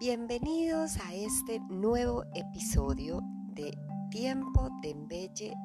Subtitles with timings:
[0.00, 3.70] Bienvenidos a este nuevo episodio de
[4.10, 5.58] Tiempo de Embellecer.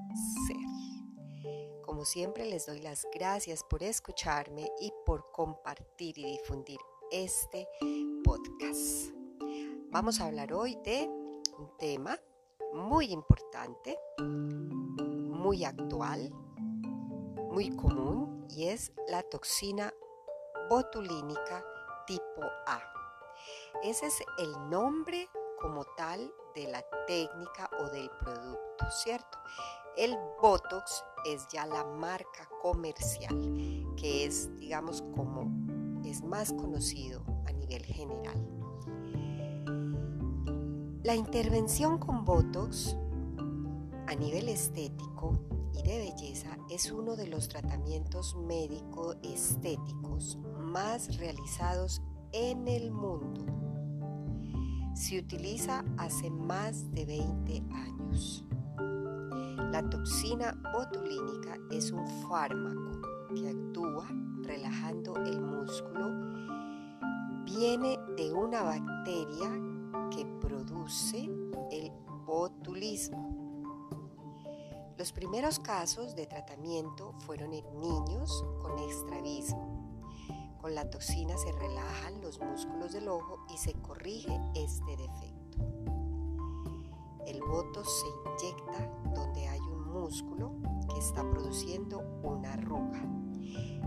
[1.86, 6.80] Como siempre les doy las gracias por escucharme y por compartir y difundir
[7.12, 7.66] este
[8.26, 9.14] podcast.
[9.92, 11.08] Vamos a hablar hoy de
[11.58, 12.20] un tema
[12.74, 16.30] muy importante, muy actual,
[17.54, 19.94] muy común y es la toxina
[20.70, 21.64] botulínica
[22.06, 22.95] tipo A.
[23.86, 25.30] Ese es el nombre
[25.62, 29.38] como tal de la técnica o del producto, ¿cierto?
[29.96, 33.40] El Botox es ya la marca comercial,
[33.96, 35.52] que es, digamos, como
[36.04, 38.44] es más conocido a nivel general.
[41.04, 42.98] La intervención con Botox
[44.08, 45.38] a nivel estético
[45.74, 53.65] y de belleza es uno de los tratamientos médico-estéticos más realizados en el mundo
[54.96, 58.46] se utiliza hace más de 20 años.
[59.72, 63.02] La toxina botulínica es un fármaco
[63.36, 64.08] que actúa
[64.42, 66.12] relajando el músculo.
[67.44, 69.52] Viene de una bacteria
[70.12, 71.30] que produce
[71.72, 71.92] el
[72.26, 73.36] botulismo.
[74.98, 79.75] Los primeros casos de tratamiento fueron en niños con estrabismo
[80.66, 85.60] con la toxina se relajan los músculos del ojo y se corrige este defecto.
[87.28, 90.54] El botox se inyecta donde hay un músculo
[90.92, 93.00] que está produciendo una arruga.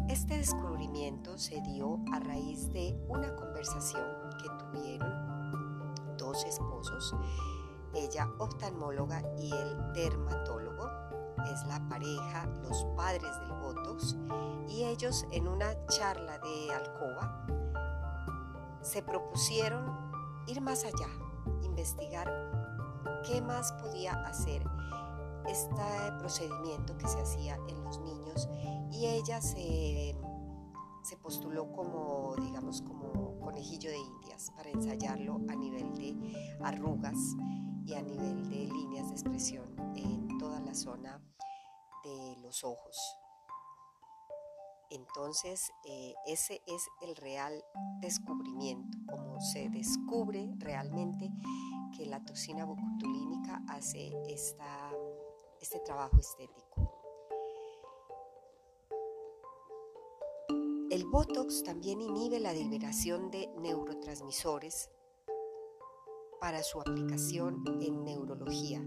[0.09, 4.07] Este descubrimiento se dio a raíz de una conversación
[4.41, 7.13] que tuvieron dos esposos,
[7.93, 10.89] ella oftalmóloga y el dermatólogo,
[11.53, 13.58] es la pareja, los padres del
[14.69, 17.47] Y ellos en una charla de alcoba
[18.83, 19.85] se propusieron
[20.47, 21.09] ir más allá,
[21.63, 22.29] investigar
[23.27, 24.63] qué más podía hacer
[25.47, 28.49] este procedimiento que se hacía en los niños
[28.93, 30.17] y ella se,
[31.03, 37.19] se postuló como, digamos, como conejillo de indias para ensayarlo a nivel de arrugas
[37.87, 41.23] y a nivel de líneas de expresión en toda la zona
[42.05, 42.97] de los ojos.
[44.91, 47.63] Entonces, eh, ese es el real
[48.01, 51.31] descubrimiento, como se descubre realmente
[51.97, 54.91] que la toxina botulínica hace esta,
[55.61, 56.99] este trabajo estético.
[60.91, 64.91] El Botox también inhibe la liberación de neurotransmisores
[66.41, 68.83] para su aplicación en neurología,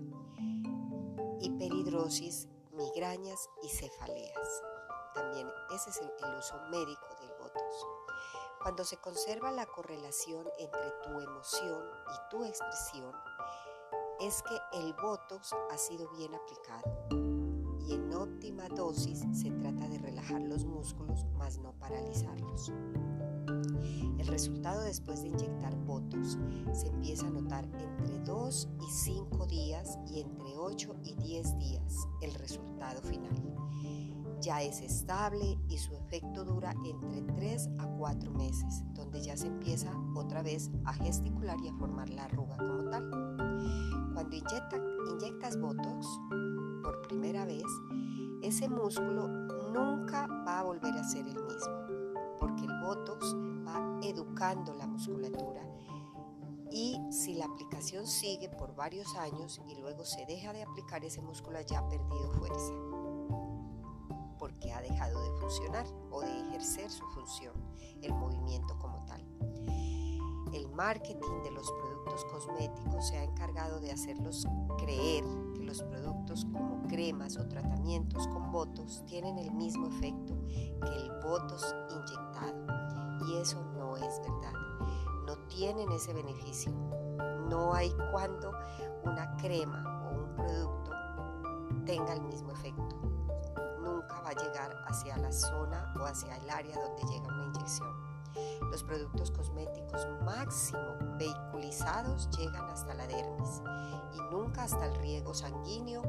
[1.42, 4.71] hiperhidrosis, migrañas y cefaleas.
[5.14, 7.88] También ese es el, uso médico del Botox.
[8.62, 13.14] Cuando se conserva la correlación entre tu emoción y tu expresión,
[14.20, 17.08] es que el Botox ha sido bien aplicado
[17.88, 22.72] y en óptima dosis se trata de relajar los músculos, más no paralizarlos.
[24.18, 26.38] El resultado después de inyectar Botox
[26.74, 32.08] se empieza a notar entre 2 y 5 días y entre 8 y 10 días
[32.22, 33.36] el resultado final.
[34.42, 39.46] Ya es estable y su efecto dura entre 3 a 4 meses, donde ya se
[39.46, 43.08] empieza otra vez a gesticular y a formar la arruga como tal.
[44.16, 46.08] Cuando inyectas Botox
[46.82, 47.66] por primera vez,
[48.42, 53.36] ese músculo nunca va a volver a ser el mismo, porque el Botox
[53.68, 55.62] va educando la musculatura.
[56.72, 61.22] Y si la aplicación sigue por varios años y luego se deja de aplicar, ese
[61.22, 62.74] músculo ya ha perdido fuerza,
[64.62, 67.54] porque ha dejado de funcionar o de ejercer su función,
[68.02, 69.26] el movimiento como tal.
[70.54, 74.46] El marketing de los productos cosméticos se ha encargado de hacerlos
[74.78, 75.24] creer
[75.56, 81.12] que los productos como cremas o tratamientos con botox tienen el mismo efecto que el
[81.24, 82.68] botox inyectado.
[83.28, 84.54] Y eso no es verdad.
[85.26, 86.72] No tienen ese beneficio.
[87.50, 88.52] No hay cuando
[89.06, 90.92] una crema o un producto
[91.86, 93.11] tenga el mismo efecto.
[94.92, 98.12] Hacia la zona o hacia el área donde llega una inyección.
[98.70, 103.62] Los productos cosméticos máximo vehiculizados llegan hasta la dermis
[104.14, 106.04] y nunca hasta el riego sanguíneo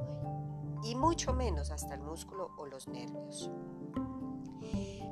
[0.84, 3.50] y mucho menos hasta el músculo o los nervios.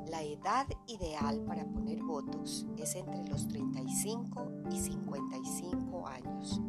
[0.07, 6.61] La edad ideal para poner Botox es entre los 35 y 55 años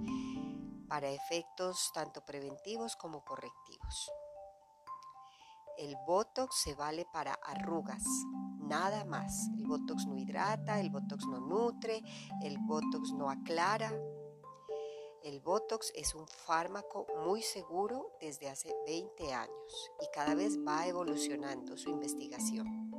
[0.88, 4.12] para efectos tanto preventivos como correctivos.
[5.78, 8.04] El Botox se vale para arrugas,
[8.60, 9.50] nada más.
[9.58, 12.02] El Botox no hidrata, el Botox no nutre,
[12.44, 13.92] el Botox no aclara.
[15.24, 20.88] El Botox es un fármaco muy seguro desde hace 20 años y cada vez va
[20.88, 22.92] evolucionando su investigación.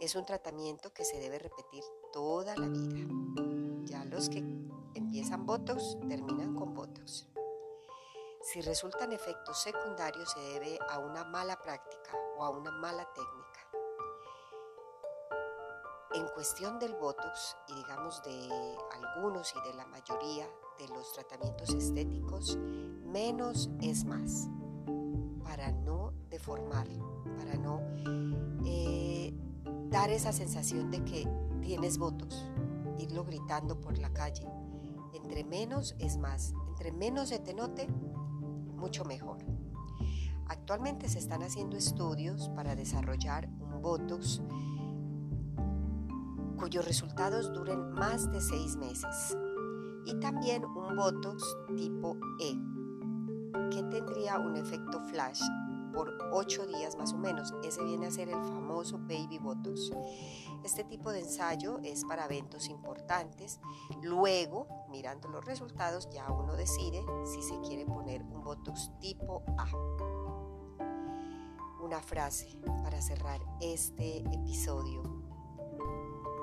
[0.00, 3.06] Es un tratamiento que se debe repetir toda la vida.
[3.84, 4.38] Ya los que
[4.94, 7.28] empiezan Botox terminan con Botox.
[8.44, 13.60] Si resultan efectos secundarios se debe a una mala práctica o a una mala técnica.
[16.12, 20.46] En cuestión del Botox y digamos de algunos y de la mayoría
[20.78, 24.50] de los tratamientos estéticos, menos es más
[25.42, 27.80] para no deformarlo, para no
[28.66, 29.32] eh,
[29.88, 31.26] dar esa sensación de que
[31.62, 32.44] tienes Botox,
[32.98, 34.46] irlo gritando por la calle.
[35.14, 37.88] Entre menos es más, entre menos se te note,
[38.84, 39.38] mucho mejor.
[40.46, 44.42] Actualmente se están haciendo estudios para desarrollar un Botox
[46.58, 49.38] cuyos resultados duren más de seis meses
[50.04, 51.42] y también un Botox
[51.78, 52.58] tipo E
[53.70, 55.40] que tendría un efecto flash
[55.94, 57.54] por 8 días más o menos.
[57.64, 59.92] Ese viene a ser el famoso Baby Botox.
[60.62, 63.60] Este tipo de ensayo es para eventos importantes.
[64.02, 69.66] Luego, mirando los resultados, ya uno decide si se quiere poner un Botox tipo A.
[71.82, 75.02] Una frase para cerrar este episodio.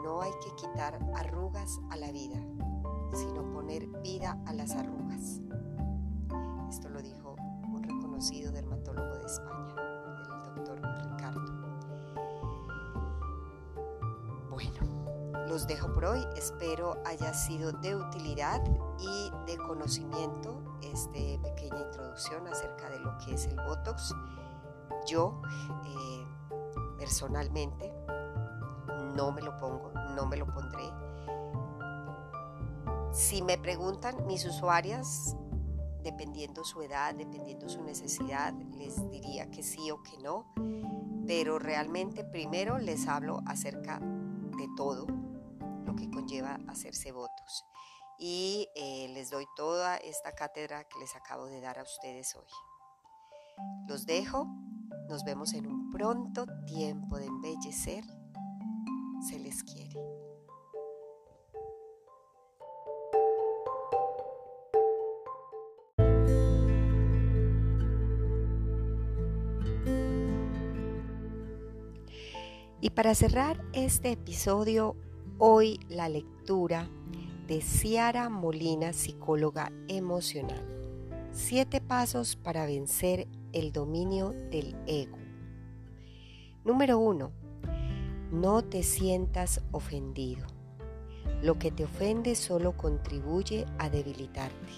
[0.03, 2.45] No hay que quitar arrugas a la vida,
[3.13, 5.39] sino poner vida a las arrugas.
[6.69, 7.37] Esto lo dijo
[7.71, 9.60] un reconocido dermatólogo de España,
[15.51, 16.25] los dejo por hoy.
[16.37, 18.63] Espero haya sido de utilidad
[18.97, 21.11] y de conocimiento esta
[21.43, 24.15] pequeña introducción acerca de lo que es el Botox.
[25.07, 25.41] Yo,
[25.85, 26.25] eh,
[26.97, 27.93] personalmente,
[29.13, 30.89] no me lo pongo, no me lo pondré.
[33.11, 35.35] Si me preguntan mis usuarias,
[36.01, 40.45] dependiendo su edad, dependiendo su necesidad, les diría que sí o que no,
[41.27, 45.07] pero realmente primero les hablo acerca de todo
[45.91, 47.65] lo que conlleva hacerse votos
[48.17, 52.47] y eh, les doy toda esta cátedra que les acabo de dar a ustedes hoy.
[53.87, 54.47] Los dejo,
[55.09, 58.05] nos vemos en un pronto tiempo de embellecer,
[59.27, 59.99] se les quiere.
[72.83, 74.95] Y para cerrar este episodio,
[75.43, 76.87] hoy la lectura
[77.47, 80.63] de Ciara Molina, psicóloga emocional.
[81.31, 85.17] Siete pasos para vencer el dominio del ego.
[86.63, 87.31] Número uno,
[88.31, 90.45] no te sientas ofendido.
[91.41, 94.73] Lo que te ofende solo contribuye a debilitarte.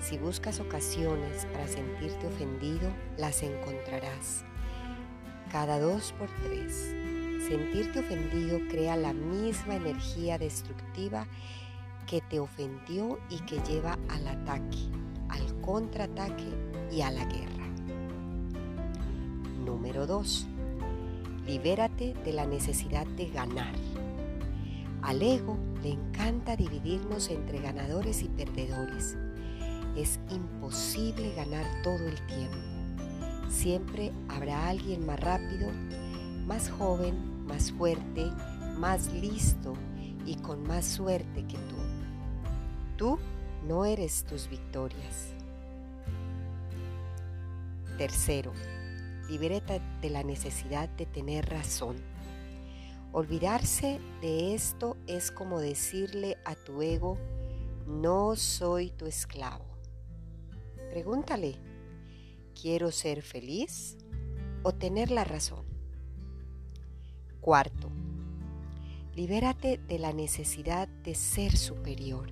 [0.00, 4.44] Si buscas ocasiones para sentirte ofendido, las encontrarás.
[5.52, 6.92] Cada dos por tres.
[7.46, 11.26] Sentirte ofendido crea la misma energía destructiva
[12.06, 14.78] que te ofendió y que lleva al ataque,
[15.28, 16.48] al contraataque
[16.92, 17.66] y a la guerra.
[19.64, 20.46] Número 2.
[21.46, 23.74] Libérate de la necesidad de ganar.
[25.02, 29.16] Al ego le encanta dividirnos entre ganadores y perdedores.
[29.96, 32.58] Es imposible ganar todo el tiempo.
[33.48, 35.68] Siempre habrá alguien más rápido,
[36.50, 38.28] más joven, más fuerte,
[38.76, 39.74] más listo
[40.26, 41.76] y con más suerte que tú.
[42.96, 43.18] Tú
[43.68, 45.28] no eres tus victorias.
[47.96, 48.52] Tercero,
[49.28, 51.94] libérate de la necesidad de tener razón.
[53.12, 57.16] Olvidarse de esto es como decirle a tu ego,
[57.86, 59.66] no soy tu esclavo.
[60.90, 61.54] Pregúntale,
[62.60, 63.96] ¿quiero ser feliz
[64.64, 65.69] o tener la razón?
[67.40, 67.90] Cuarto,
[69.14, 72.30] libérate de la necesidad de ser superior.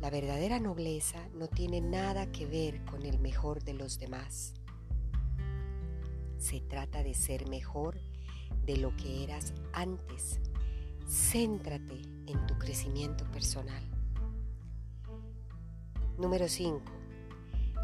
[0.00, 4.54] La verdadera nobleza no tiene nada que ver con el mejor de los demás.
[6.38, 7.98] Se trata de ser mejor
[8.64, 10.40] de lo que eras antes,
[11.08, 13.82] Céntrate en tu crecimiento personal.
[16.18, 16.82] Número 5.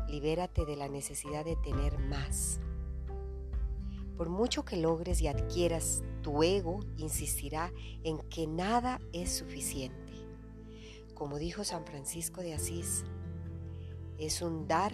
[0.08, 2.60] Libérate de la necesidad de tener más.
[4.16, 7.72] Por mucho que logres y adquieras, tu ego insistirá
[8.04, 10.12] en que nada es suficiente.
[11.14, 13.04] Como dijo San Francisco de Asís,
[14.18, 14.92] es un dar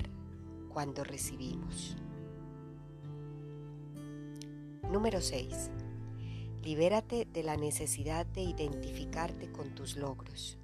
[0.73, 1.97] cuando recibimos.
[4.91, 5.71] Número 6.
[6.63, 10.59] Libérate de la necesidad de identificarte con tus logros.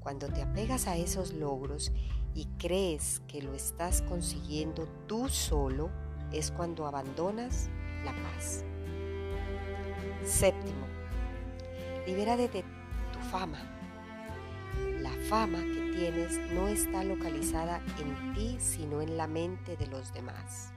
[0.00, 1.92] Cuando te apegas a esos logros
[2.34, 5.90] y crees que lo estás consiguiendo tú solo,
[6.34, 7.68] es cuando abandonas
[8.04, 8.64] la paz.
[10.24, 10.86] Séptimo,
[12.06, 12.62] libérate de
[13.12, 13.58] tu fama.
[15.00, 20.12] La fama que tienes no está localizada en ti, sino en la mente de los
[20.12, 20.72] demás.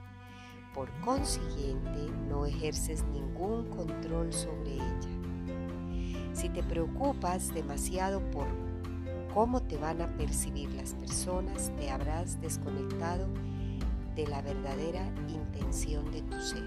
[0.74, 6.34] Por consiguiente, no ejerces ningún control sobre ella.
[6.34, 8.46] Si te preocupas demasiado por
[9.34, 13.28] cómo te van a percibir las personas, te habrás desconectado
[14.18, 16.64] de la verdadera intención de tu ser.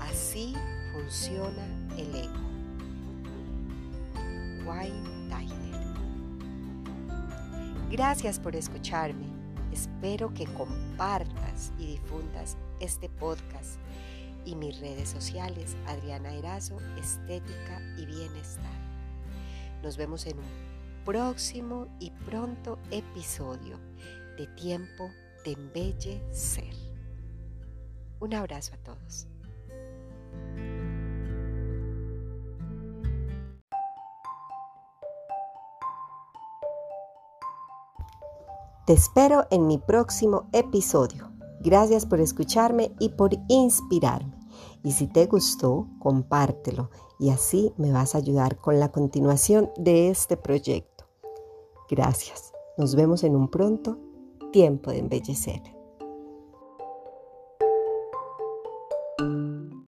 [0.00, 0.54] Así
[0.92, 1.66] funciona
[1.98, 2.32] el ego.
[4.64, 5.80] Wayne Tyler.
[7.90, 9.26] Gracias por escucharme.
[9.72, 13.80] Espero que compartas y difundas este podcast
[14.44, 18.78] y mis redes sociales Adriana Erazo, Estética y Bienestar.
[19.82, 23.80] Nos vemos en un próximo y pronto episodio
[24.38, 25.10] de Tiempo
[25.44, 26.74] de embellecer.
[28.20, 29.26] Un abrazo a todos.
[38.86, 41.30] Te espero en mi próximo episodio.
[41.60, 44.34] Gracias por escucharme y por inspirarme.
[44.82, 50.08] Y si te gustó, compártelo y así me vas a ayudar con la continuación de
[50.08, 51.04] este proyecto.
[51.88, 52.52] Gracias.
[52.78, 53.98] Nos vemos en un pronto
[54.50, 55.62] tiempo de embellecer.